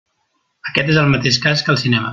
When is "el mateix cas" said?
1.03-1.67